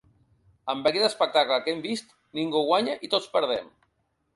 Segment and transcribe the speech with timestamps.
[0.73, 3.75] Amb aquest espectacle que hem vist ningú guanya i tots perdem.